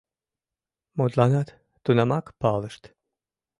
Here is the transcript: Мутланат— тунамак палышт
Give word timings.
Мутланат— 0.97 1.47
тунамак 1.83 2.25
палышт 2.41 2.83